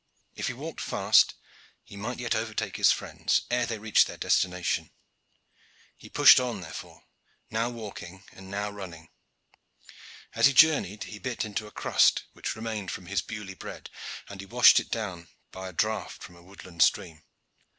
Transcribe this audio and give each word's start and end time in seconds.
If 0.33 0.47
he 0.47 0.53
walked 0.53 0.81
fast 0.81 1.35
he 1.83 1.95
might 1.95 2.17
yet 2.19 2.33
overtake 2.33 2.77
his 2.77 2.91
friends 2.91 3.41
ere 3.51 3.67
they 3.67 3.77
reached 3.77 4.07
their 4.07 4.17
destination. 4.17 4.89
He 5.95 6.09
pushed 6.09 6.39
on 6.39 6.61
therefore, 6.61 7.03
now 7.51 7.69
walking 7.69 8.23
and 8.31 8.49
now 8.49 8.71
running. 8.71 9.09
As 10.33 10.47
he 10.47 10.53
journeyed 10.53 11.03
he 11.03 11.19
bit 11.19 11.45
into 11.45 11.67
a 11.67 11.71
crust 11.71 12.23
which 12.33 12.55
remained 12.55 12.89
from 12.89 13.05
his 13.05 13.21
Beaulieu 13.21 13.55
bread, 13.55 13.91
and 14.27 14.39
he 14.39 14.47
washed 14.47 14.79
it 14.79 14.89
down 14.89 15.27
by 15.51 15.69
a 15.69 15.71
draught 15.71 16.23
from 16.23 16.35
a 16.35 16.41
woodland 16.41 16.81
stream. 16.81 17.21